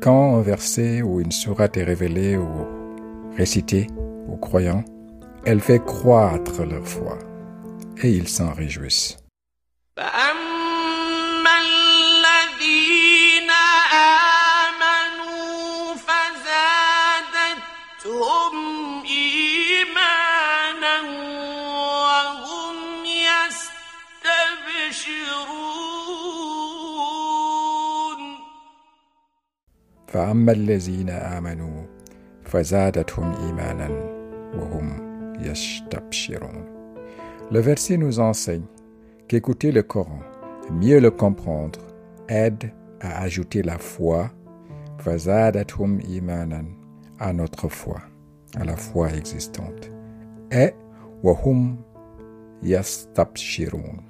[0.00, 2.48] Quand un verset ou une sourate est révélée ou
[3.36, 3.88] récitée
[4.32, 4.84] aux croyants,
[5.44, 7.18] elle fait croître leur foi
[8.02, 9.16] et ils s'en réjouissent.
[9.96, 10.12] Bah,
[30.07, 31.83] فأما الذين آمنوا
[32.43, 33.89] فزادتهم إيمانا
[34.53, 36.73] وهم يستبشرون
[37.51, 38.65] Le verset nous enseigne
[39.27, 40.19] qu'écouter le Coran,
[40.71, 41.79] mieux le comprendre,
[42.29, 44.31] aide à ajouter la foi,
[44.97, 46.65] fazadatum imanan,
[47.19, 48.01] à notre foi,
[48.55, 49.91] à la foi existante,
[50.51, 50.73] et
[51.21, 51.77] wahum
[52.63, 54.01] yastabshirun,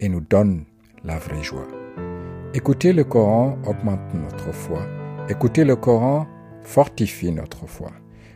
[0.00, 0.64] et nous donne
[1.04, 1.68] la vraie joie.
[2.54, 4.82] Écouter le Coran augmente notre foi.
[5.29, 6.25] Écouter le Coran
[6.63, 7.91] fortifie notre foi.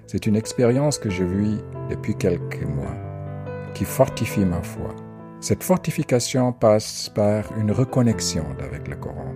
[0.08, 1.58] C'est une expérience que je vis
[1.90, 2.98] depuis quelques mois
[3.74, 4.94] qui fortifie ma foi.
[5.40, 9.34] Cette fortification passe par une reconnexion avec le Coran,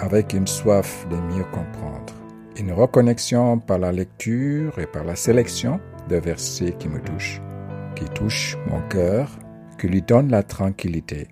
[0.00, 2.12] avec une soif de mieux comprendre,
[2.58, 7.40] une reconnexion par la lecture et par la sélection de versets qui me touchent,
[7.94, 9.30] qui touchent mon cœur,
[9.78, 11.28] qui lui donnent la tranquillité,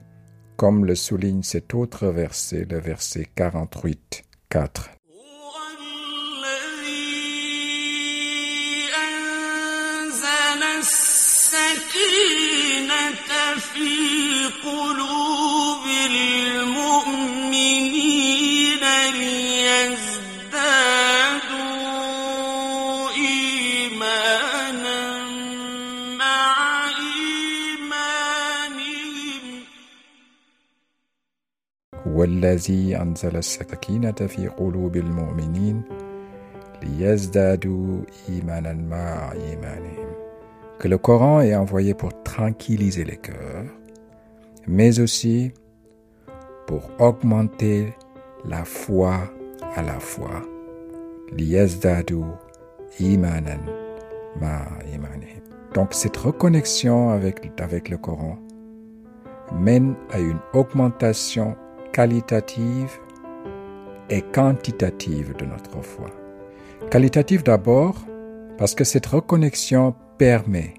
[0.57, 4.98] comme le souligne cet autre verset, le verset 48, 4.
[11.55, 13.21] السكينة
[13.57, 13.89] في
[14.65, 17.59] قلوب المؤمنين
[19.13, 20.29] ليزدادوا
[23.17, 25.01] إيمانا
[26.19, 26.89] مع
[27.69, 28.45] إيمانهم
[32.07, 35.83] هو الذي أنزل السكينة في قلوب المؤمنين
[36.83, 40.28] ليزدادوا إيمانا مع إيمانهم.
[40.79, 43.65] que le Coran est envoyé pour tranquilliser les cœurs,
[44.67, 45.53] mais aussi
[46.67, 47.95] pour augmenter
[48.45, 49.19] la foi
[49.75, 50.43] à la foi.
[51.33, 52.23] Liyazdadu
[53.01, 53.61] imanan
[54.41, 55.43] ma imani.
[55.75, 58.39] Donc cette reconnexion avec, avec le Coran
[59.53, 61.57] mène à une augmentation
[61.93, 62.99] qualitative
[64.11, 66.11] et quantitative de notre foi.
[66.91, 67.97] Qualitative d'abord,
[68.57, 70.75] parce que cette reconnexion permet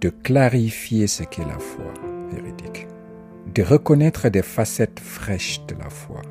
[0.00, 1.92] de clarifier ce qu'est la foi
[2.32, 2.86] véridique,
[3.54, 6.22] de reconnaître des facettes fraîches de la foi,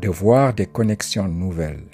[0.00, 1.84] de voir des connexions nouvelles,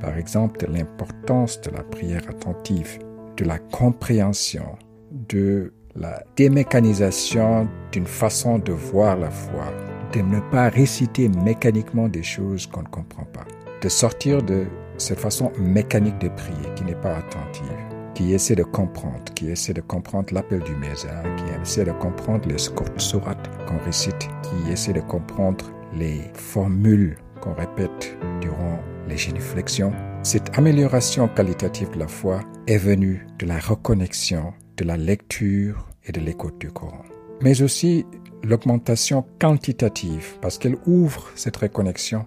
[0.00, 2.98] par exemple l'importance de la prière attentive,
[3.36, 4.76] de la compréhension,
[5.10, 9.66] de la démécanisation d'une façon de voir la foi,
[10.12, 13.44] de ne pas réciter mécaniquement des choses qu'on ne comprend pas,
[13.80, 14.66] de sortir de
[14.98, 19.74] cette façon mécanique de prier qui n'est pas attentive, qui essaie de comprendre, qui essaie
[19.74, 24.92] de comprendre l'appel du Mesa, qui essaie de comprendre les sourates qu'on récite, qui essaie
[24.92, 29.92] de comprendre les formules qu'on répète durant les génuflexions.
[30.22, 36.12] Cette amélioration qualitative de la foi est venue de la reconnexion, de la lecture et
[36.12, 37.02] de l'écoute du Coran.
[37.42, 38.06] Mais aussi
[38.42, 42.26] l'augmentation quantitative, parce qu'elle ouvre cette reconnexion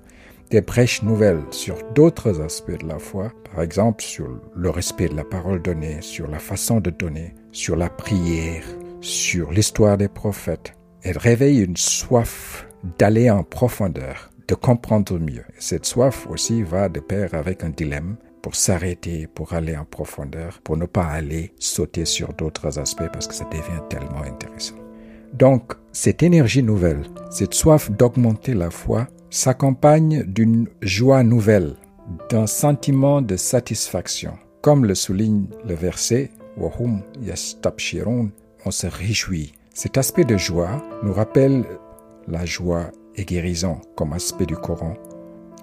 [0.49, 5.15] des brèches nouvelles sur d'autres aspects de la foi, par exemple sur le respect de
[5.15, 8.63] la parole donnée, sur la façon de donner, sur la prière,
[9.01, 10.73] sur l'histoire des prophètes.
[11.03, 15.43] Elle réveille une soif d'aller en profondeur, de comprendre mieux.
[15.49, 19.85] Et cette soif aussi va de pair avec un dilemme pour s'arrêter, pour aller en
[19.85, 24.86] profondeur, pour ne pas aller sauter sur d'autres aspects parce que ça devient tellement intéressant.
[25.33, 31.75] Donc, cette énergie nouvelle, cette soif d'augmenter la foi, s'accompagne d'une joie nouvelle,
[32.29, 34.37] d'un sentiment de satisfaction.
[34.61, 37.01] Comme le souligne le verset, Wahum
[38.65, 39.53] on se réjouit.
[39.73, 41.63] Cet aspect de joie nous rappelle
[42.27, 44.95] la joie et guérison comme aspect du Coran,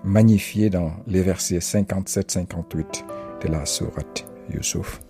[0.05, 3.05] magnifié dans les versets 57-58
[3.43, 5.01] de la sourate Yusuf.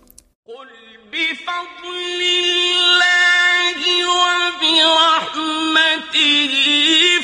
[5.35, 6.53] وبرحمته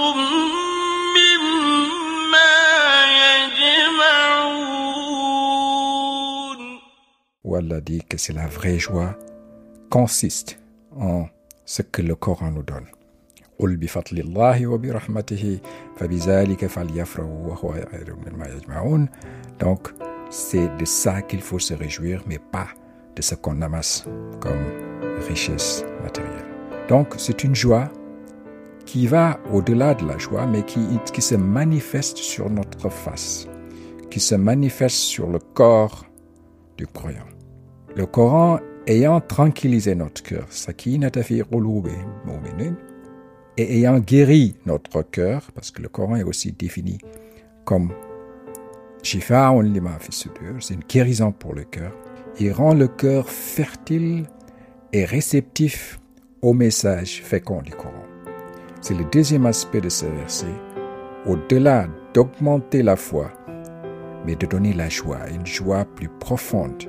[1.17, 2.55] مما
[3.23, 4.61] يجمعون
[7.61, 9.19] Allah dit que c'est la vraie joie
[9.91, 10.59] consiste
[10.97, 11.27] en
[11.67, 12.87] ce que le Coran nous donne.
[13.59, 15.59] قل بفضل الله وبرحمته
[15.97, 19.09] فبذلك فليفرحوا وهو خير مما يجمعون.
[19.59, 19.93] Donc,
[20.31, 22.69] c'est de ça qu'il faut se réjouir, mais pas
[23.17, 24.07] de ce qu'on amasse
[24.41, 24.65] comme
[25.29, 26.47] richesse matérielle.
[26.89, 27.91] Donc c'est une joie
[28.87, 30.81] qui va au-delà de la joie, mais qui,
[31.13, 33.47] qui se manifeste sur notre face,
[34.11, 36.07] qui se manifeste sur le corps
[36.77, 37.27] du croyant.
[37.95, 40.47] Le Coran ayant tranquillisé notre cœur,
[43.57, 46.99] et ayant guéri notre cœur, parce que le Coran est aussi défini
[47.65, 47.93] comme
[49.03, 51.93] c'est une guérison pour le cœur,
[52.39, 54.27] il rend le cœur fertile
[54.93, 55.99] et réceptif
[56.43, 58.05] au message fécond du Coran.
[58.81, 60.55] C'est le deuxième aspect de ce verset.
[61.27, 63.31] Au-delà d'augmenter la foi,
[64.27, 66.85] mais de donner la joie, une joie plus profonde.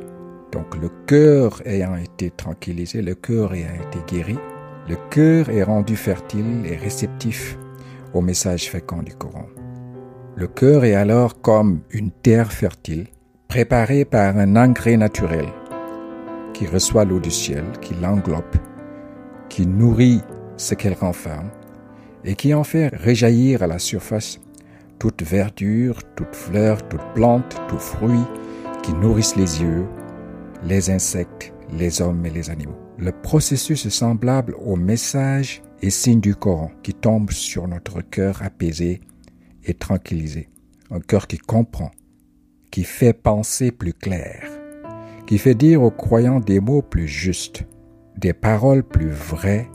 [0.51, 4.37] Donc le cœur ayant été tranquillisé, le cœur ayant été guéri,
[4.89, 7.57] le cœur est rendu fertile et réceptif
[8.13, 9.45] au message fécond du Coran.
[10.36, 13.07] Le cœur est alors comme une terre fertile,
[13.50, 15.45] préparée par un engrais naturel
[16.54, 18.56] qui reçoit l'eau du ciel, qui l'englobe,
[19.50, 20.22] qui nourrit
[20.56, 21.50] ce qu'elle renferme
[22.24, 24.39] et qui en fait réjaillir à la surface
[25.00, 28.25] toute verdure, toute fleur, toute plante, tout fruit
[28.83, 29.86] qui nourrissent les yeux,
[30.63, 32.78] les insectes, les hommes et les animaux.
[32.98, 38.42] Le processus est semblable au message et signe du Coran qui tombe sur notre cœur
[38.44, 39.01] apaisé
[39.65, 40.49] et tranquillisé.
[40.89, 41.91] Un cœur qui comprend,
[42.69, 44.43] qui fait penser plus clair,
[45.25, 47.65] qui fait dire aux croyants des mots plus justes,
[48.17, 49.69] des paroles plus vraies,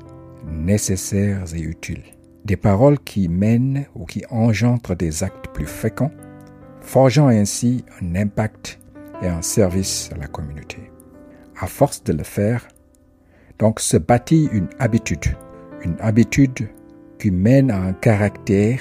[0.47, 2.05] nécessaires et utiles
[2.47, 6.13] des paroles qui mènent ou qui engendrent des actes plus féconds,
[6.81, 8.79] forgeant ainsi un impact
[9.21, 10.79] et un service à la communauté.
[11.59, 12.69] À force de le faire,
[13.59, 15.25] donc se bâtit une habitude,
[15.83, 16.69] une habitude
[17.19, 18.81] qui mène à un caractère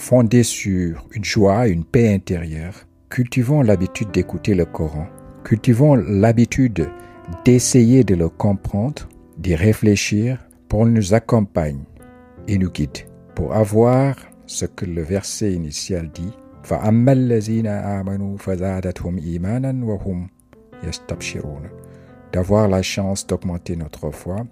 [0.00, 2.86] fondé sur une joie, une paix intérieure.
[3.10, 5.06] Cultivons l'habitude d'écouter le Coran.
[5.44, 6.88] Cultivons l'habitude
[7.44, 9.06] d'essayer de le comprendre,
[9.36, 10.38] d'y réfléchir
[10.68, 11.84] pour nous accompagner
[12.48, 14.16] et nous guide pour avoir
[14.46, 16.32] ce que le verset initial dit
[22.32, 24.46] d'avoir la chance d'augmenter notre foi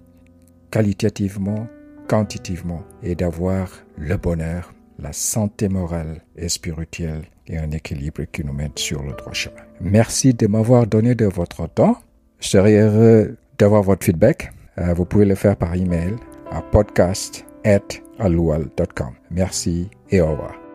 [0.71, 1.67] qualitativement,
[2.06, 8.53] quantitativement et d'avoir le bonheur, la santé morale et spirituelle et un équilibre qui nous
[8.53, 9.62] mène sur le droit chemin.
[9.81, 11.97] Merci de m'avoir donné de votre temps.
[12.41, 14.53] Je serais heureux d'avoir votre feedback.
[14.79, 16.15] Euh, vous pouvez le faire par email
[16.50, 17.81] à podcast at
[18.19, 19.15] alual.com.
[19.31, 20.68] Merci et au revoir.